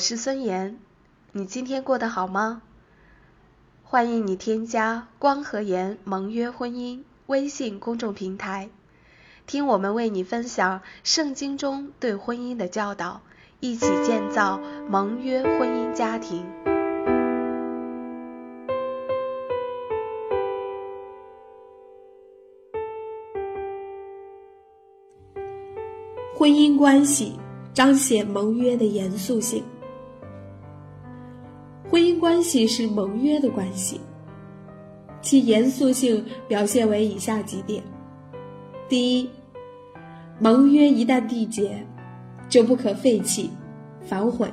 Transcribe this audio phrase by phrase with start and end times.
[0.00, 0.78] 我是孙岩，
[1.32, 2.62] 你今天过得好吗？
[3.82, 8.70] 欢迎你添加“光和盐盟约婚姻”微信公众平台，
[9.46, 13.20] 听我们为你分享圣经中对婚姻的教导，
[13.60, 16.46] 一起建造盟约婚姻家庭。
[26.34, 27.38] 婚姻关系
[27.74, 29.62] 彰显盟约的严肃性。
[31.90, 34.00] 婚姻关系是盟约的关系，
[35.20, 37.82] 其严肃性表现为以下几点：
[38.88, 39.28] 第一，
[40.38, 41.84] 盟约一旦缔结，
[42.48, 43.50] 就不可废弃、
[44.02, 44.46] 反悔；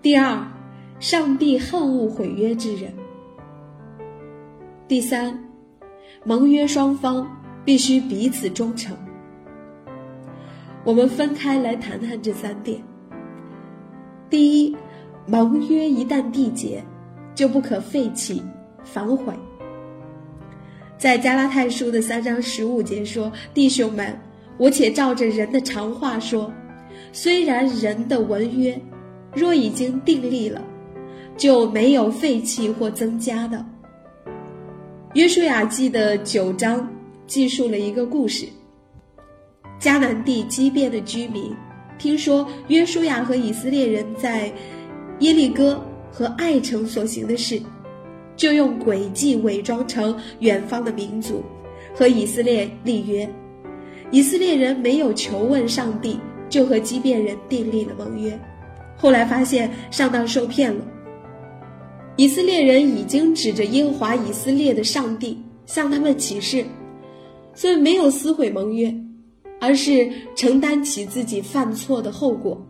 [0.00, 0.50] 第二，
[0.98, 2.90] 上帝恨恶毁约之人；
[4.88, 5.44] 第三，
[6.24, 7.30] 盟约双方
[7.66, 8.96] 必须彼此忠诚。
[10.84, 12.82] 我们分开来谈谈这三点。
[14.30, 14.74] 第一。
[15.30, 16.82] 盟约一旦缔结，
[17.36, 18.42] 就不可废弃、
[18.82, 19.32] 反悔。
[20.98, 24.18] 在加拉太书的三章十五节说：“弟兄们，
[24.58, 26.52] 我且照着人的常话说，
[27.12, 28.76] 虽然人的文约
[29.32, 30.60] 若已经订立了，
[31.36, 33.64] 就没有废弃或增加的。”
[35.14, 36.92] 约书亚记的九章
[37.28, 38.48] 记述了一个故事：
[39.80, 41.54] 迦南地畸变的居民
[41.98, 44.52] 听说约书亚和以色列人在。
[45.20, 47.60] 耶利哥和爱城所行的事，
[48.36, 51.42] 就用诡计伪装成远方的民族，
[51.94, 53.28] 和以色列立约。
[54.10, 56.18] 以色列人没有求问上帝，
[56.48, 58.38] 就和畸变人订立了盟约。
[58.96, 60.84] 后来发现上当受骗了。
[62.16, 66.64] 以色列人已经指着耶和华以色列的上帝向他们起誓，
[67.54, 68.94] 所以没有撕毁盟约，
[69.60, 72.60] 而是承担起自己犯错的后果。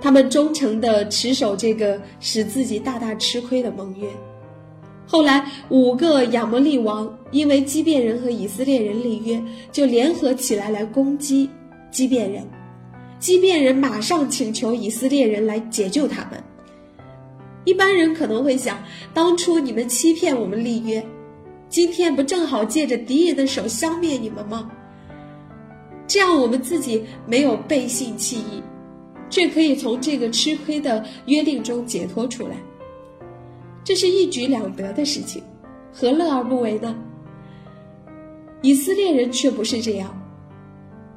[0.00, 4.08] 他们忠诚地持守这个使自己大大吃亏的盟约。
[5.06, 11.48] 后来，五个亚摩利王因为畸变人和以色列人立约，就联合起来来攻击
[11.90, 12.44] 畸变人。
[13.18, 16.42] 畸变人马上请求以色列人来解救他们。
[17.64, 18.82] 一般人可能会想：
[19.14, 21.04] 当初你们欺骗我们立约，
[21.68, 24.70] 今天不正好借着敌人的手消灭你们吗？
[26.06, 28.62] 这样我们自己没有背信弃义。
[29.28, 32.56] 却可以从这个吃亏的约定中解脱出来，
[33.84, 35.42] 这是一举两得的事情，
[35.92, 36.96] 何乐而不为呢？
[38.62, 40.16] 以色列人却不是这样，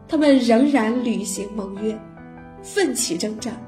[0.08, 1.98] 他们仍然履行盟约，
[2.62, 3.62] 奋起征战，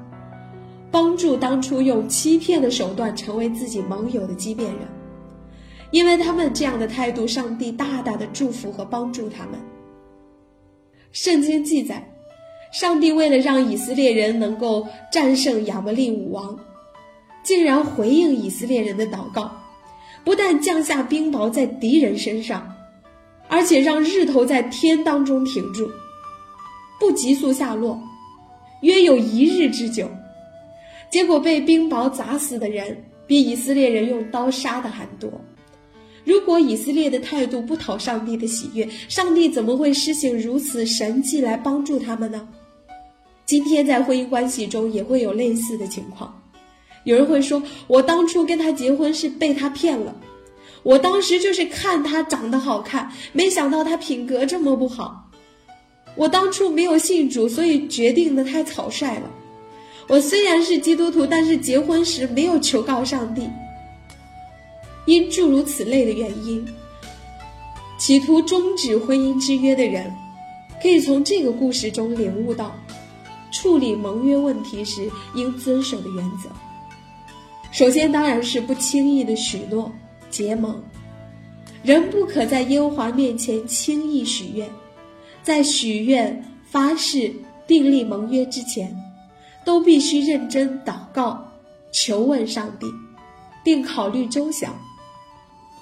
[0.90, 4.82] 帮助当初用欺骗的手段成为自己盟友的畸变人，
[5.90, 9.58] 因为他们这样的态度，上帝大大的祝福和帮助他们。
[11.12, 12.11] 圣经记载。
[12.72, 16.58] 上帝为了让以色列人能够战胜亚摩利武王，
[17.44, 19.52] 竟然回应以色列人的祷告，
[20.24, 22.66] 不但降下冰雹在敌人身上，
[23.46, 25.86] 而且让日头在天当中停住，
[26.98, 28.00] 不急速下落，
[28.80, 30.08] 约有一日之久。
[31.10, 32.96] 结果被冰雹砸死的人
[33.26, 35.30] 比以色列人用刀杀的还多。
[36.24, 42.48] 如果以色列的态度不讨上帝的喜悦，上帝怎么会施行如此神迹来帮助他们呢？
[43.44, 46.40] 今天在婚姻关系中也会有类似的情况，
[47.04, 50.14] 有人会说：“我当初跟他结婚是被他骗了，
[50.82, 55.28] 我当时就是看他长得好看，没想到他品格这么不好。
[56.14, 59.30] 我当初没有信主，所以决定的太草率了。
[60.08, 63.48] 我虽然是基督徒，但是结婚时没有求告上帝。
[65.04, 66.64] 因诸如此类的原因，
[67.98, 70.12] 企图终止婚姻之约的人，
[70.80, 72.72] 可以从这个故事中领悟到。”
[73.52, 76.48] 处理盟约问题时应遵守的原则，
[77.70, 79.92] 首先当然是不轻易的许诺
[80.30, 80.82] 结盟，
[81.82, 84.68] 人不可在耶和华面前轻易许愿，
[85.42, 87.32] 在许愿发誓
[87.66, 88.96] 订立盟约之前，
[89.64, 91.46] 都必须认真祷告
[91.92, 92.86] 求问上帝，
[93.62, 94.74] 并考虑周详，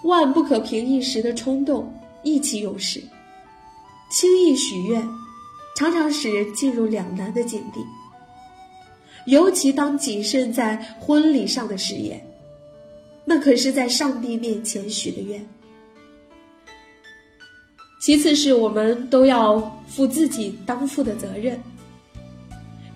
[0.02, 1.94] 万不可凭一时的冲动
[2.24, 3.00] 意气用事。
[4.10, 5.08] 轻易许愿，
[5.76, 7.80] 常常使人进入两难的境地。
[9.26, 12.24] 尤其当谨慎在婚礼上的誓言，
[13.24, 15.46] 那可是在上帝面前许的愿。
[18.00, 21.60] 其次是我们都要负自己当负的责任，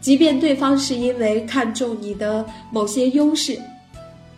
[0.00, 3.60] 即便对方是因为看重你的某些优势，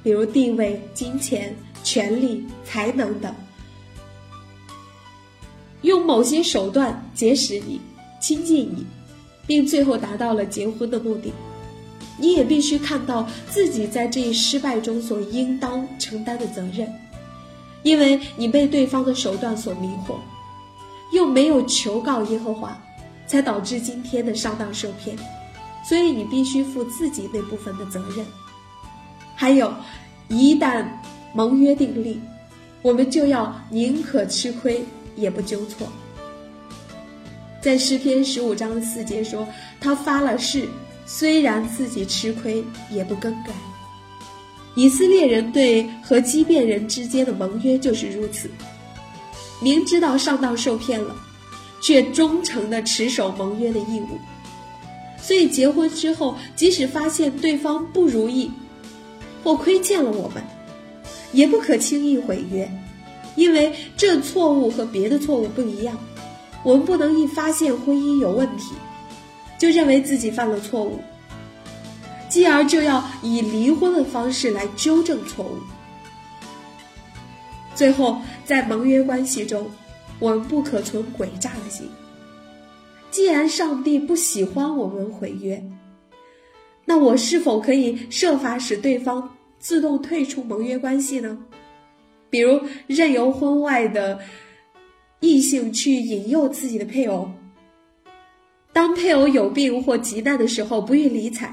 [0.03, 1.55] 比如地位、金钱、
[1.85, 3.33] 权力、才能等，
[5.83, 7.81] 用某些手段结识你、
[8.26, 8.84] 亲近你，
[9.46, 11.32] 并最后达到了结婚的目的，
[12.19, 16.93] 你也必须看到自己在这一失败中所应当承担的责任，
[17.84, 20.17] 因为你被对方的手段所迷惑。
[21.12, 22.76] 又没有求告耶和华，
[23.28, 25.17] 才导致今天的上当受骗，
[25.88, 28.26] 所以你必须负自己那部分的责任。
[29.37, 29.73] 还有，
[30.26, 30.84] 一旦
[31.32, 32.20] 盟约订立，
[32.82, 34.84] 我们就要宁可吃亏
[35.14, 35.87] 也不纠错。
[37.67, 39.45] 在诗篇十五章的四节说
[39.83, 40.69] ：“他发了誓，
[41.05, 43.51] 虽然自己吃亏也不更改。”
[44.77, 48.49] 以色列人对和畸变人之间的盟约就是如此。
[49.61, 51.13] 明知道上当受骗了，
[51.83, 54.17] 却忠诚地持守盟约的义务。
[55.21, 58.49] 所以结婚之后，即使发现对方不如意，
[59.43, 60.41] 或亏欠了我们，
[61.33, 62.71] 也不可轻易毁约，
[63.35, 65.99] 因为这错误和别的错误不一样。
[66.62, 68.75] 我们不能一发现婚姻有问题，
[69.58, 70.99] 就认为自己犯了错误，
[72.29, 75.58] 继而就要以离婚的方式来纠正错误。
[77.75, 79.70] 最后，在盟约关系中，
[80.19, 81.88] 我们不可存诡诈的心。
[83.11, 85.62] 既然上帝不喜欢我们毁约，
[86.85, 91.38] 那我是否可以设法使对方自动退出盟约关系呢？
[92.29, 94.19] 比如，任由婚外的
[95.26, 97.28] 异性去引诱自己的配偶，
[98.73, 101.52] 当配偶有病或急难的时候不予理睬，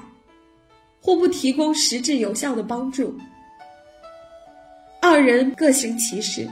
[1.01, 3.17] 或不提供实质有效的帮助。
[5.01, 6.47] 二人各行其事，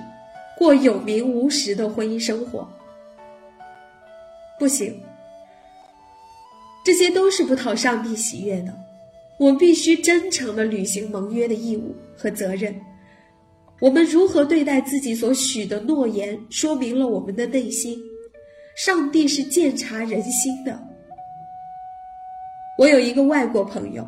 [0.57, 2.68] 过有名无实的婚姻生活，
[4.57, 5.00] 不行。
[6.83, 8.73] 这些都是不讨上帝喜悦的。
[9.38, 12.75] 我必须真诚的履行盟约的义务和责任。
[13.81, 18.00] 我们如何对待自己所许的诺言，说明了我们的内心。
[18.75, 20.80] 上帝是鉴察人心的。
[22.78, 24.07] 我有一个外国朋友。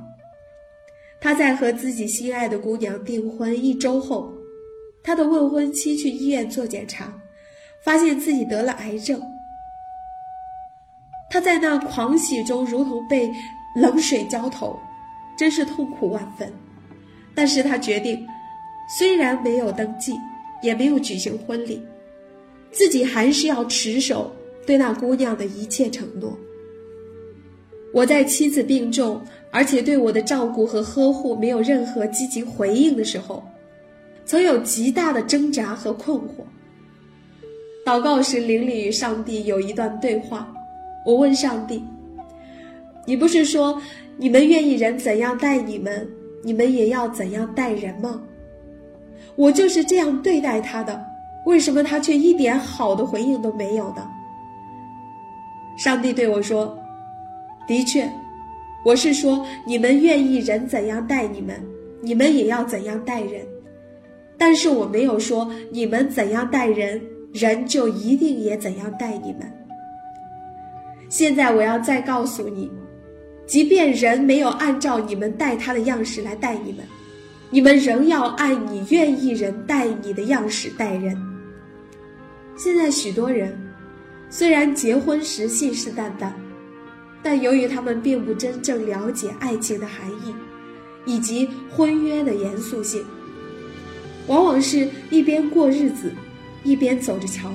[1.20, 4.31] 他在和自己心爱的姑娘订婚一周后，
[5.04, 7.12] 他的未婚妻去医院做检查，
[7.84, 9.22] 发现自己得了癌症。
[11.30, 13.31] 他在那狂喜中如同被
[13.75, 14.78] 冷水浇头，
[15.38, 16.52] 真是痛苦万分。
[17.34, 18.28] 但是他决定，
[18.88, 20.14] 虽然没有登记，
[20.62, 21.82] 也没有举行婚礼，
[22.72, 24.32] 自己还是要持守
[24.66, 26.38] 对那姑娘的一切承诺。
[27.94, 29.22] 我在妻子病重，
[29.52, 33.44] 而且对我的照顾和呵护没有任何积极回应的时候，
[34.26, 36.44] 曾有极大的挣扎和困惑。
[37.86, 40.52] 祷告时，灵里与上帝有一段对话。
[41.06, 41.84] 我问上帝
[43.06, 43.82] ：“你不是说
[44.18, 46.10] 你们愿意人怎样待你们，
[46.42, 48.24] 你们也要怎样待人吗？
[49.36, 51.04] 我就是这样对待他的，
[51.46, 54.08] 为什么他却一点好的回应都没有呢？”
[55.78, 56.78] 上帝对我说。
[57.65, 58.06] 的确，
[58.84, 61.56] 我是说，你们愿意人怎样待你们，
[62.01, 63.42] 你们也要怎样待人。
[64.38, 67.01] 但是我没有说你们怎样待人，
[67.32, 69.50] 人就一定也怎样待你们。
[71.08, 72.70] 现在我要再告诉你，
[73.48, 76.86] 即便人没有按照你们待他的样式来待你们，
[77.53, 81.15] 你们仍要按你愿意人待你的样式待人。
[82.57, 83.55] 现在许多人
[84.27, 86.33] 虽然结婚时信誓旦旦。
[87.22, 90.36] 但由于他们并不真正了解爱情的含义，
[91.05, 93.05] 以及婚约的严肃性，
[94.27, 96.12] 往往是一边过日子，
[96.65, 97.50] 一边走着瞧。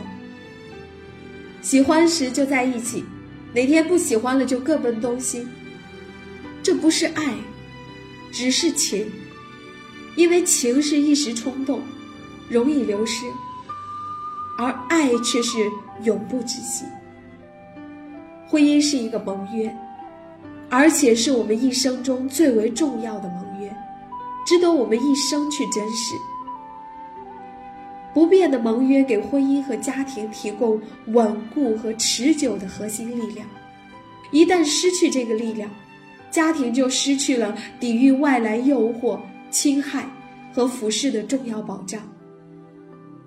[1.60, 3.04] 喜欢时就在一起，
[3.52, 5.46] 哪天不喜欢了就各奔东西。
[6.62, 7.34] 这不是爱，
[8.32, 9.06] 只是情，
[10.18, 11.80] 因为情是一时冲动，
[12.50, 13.24] 容易流失，
[14.58, 15.58] 而爱却是
[16.02, 16.84] 永不止息。
[18.48, 19.72] 婚姻是一个盟约，
[20.68, 23.72] 而且是我们一生中最为重要的盟约，
[24.44, 26.16] 值得我们一生去珍视。
[28.12, 33.46] 不变的盟约给婚姻和家庭提供稳固和持久的核心力量。
[34.32, 35.70] 一旦失去这个力量，
[36.28, 40.10] 家庭就失去了抵御外来诱惑、侵害
[40.52, 42.02] 和俯视的重要保障，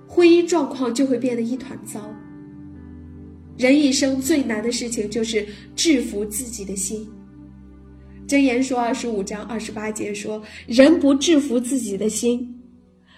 [0.07, 2.01] 婚姻状况就会变得一团糟。
[3.57, 7.07] 人一生最难的事情就是制服自己的心。
[8.27, 12.61] 箴言说二十五章二十八节说：“人不制服自己的心，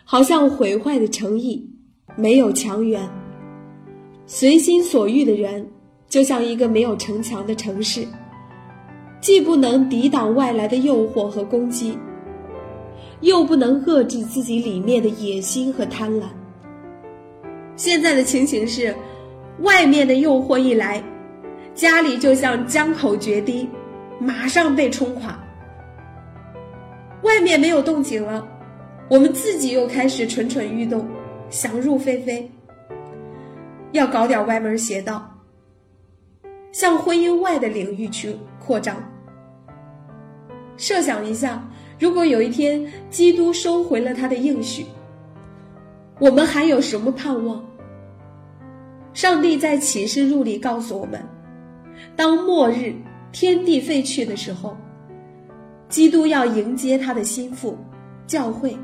[0.03, 1.69] 好像毁坏的城邑，
[2.17, 2.99] 没有墙垣。
[4.25, 5.65] 随心所欲的人，
[6.09, 8.07] 就像一个没有城墙的城市，
[9.21, 11.95] 既不能抵挡外来的诱惑和攻击，
[13.23, 16.25] 又不能遏制自己里面的野心和贪婪。
[17.75, 18.93] 现在的情形是，
[19.59, 21.01] 外面的诱惑一来，
[21.73, 23.67] 家里就像江口决堤。”
[24.19, 25.37] 马上被冲垮。
[27.23, 28.47] 外面没有动静了，
[29.09, 31.05] 我们自己又开始蠢蠢欲动，
[31.49, 32.49] 想入非非，
[33.91, 35.29] 要搞点歪门邪道，
[36.71, 38.95] 向婚姻外的领域去扩张。
[40.77, 41.67] 设想一下，
[42.03, 44.85] 如果有一天基督收回了他的应许，
[46.19, 47.63] 我们还有什么盼望？
[49.13, 51.23] 上帝在启示录里告诉我们，
[52.13, 52.93] 当末日。
[53.31, 54.75] 天地废去的时候，
[55.87, 57.75] 基督要迎接他的心腹，
[58.27, 58.77] 教会，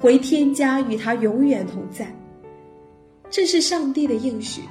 [0.00, 2.10] 回天家与他永远同在。
[3.28, 4.62] 这是上帝的应许。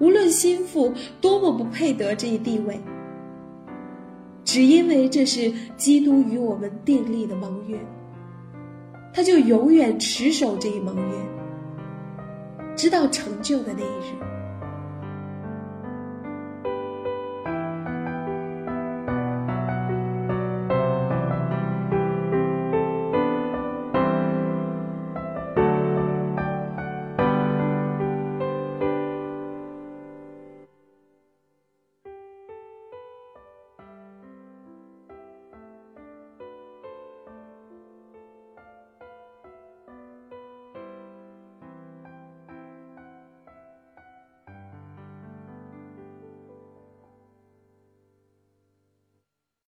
[0.00, 2.78] 无论心腹多么不配得这一地位，
[4.44, 7.78] 只因为这是基督与我们订立的盟约，
[9.14, 11.02] 他就永远持守这一盟约，
[12.76, 14.31] 直到成就的那一日。